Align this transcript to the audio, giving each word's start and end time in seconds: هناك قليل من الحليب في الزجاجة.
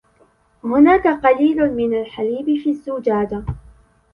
هناك 0.63 1.07
قليل 1.07 1.73
من 1.75 2.01
الحليب 2.01 2.45
في 2.63 2.69
الزجاجة. 2.69 3.43